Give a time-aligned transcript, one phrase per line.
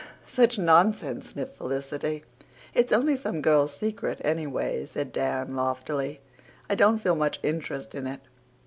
[0.25, 2.23] Such nonsense," sniffed Felicity.
[2.73, 6.21] "It's only some girl's secret, anyway," said Dan, loftily.
[6.67, 8.21] "I don't feel much interest in it."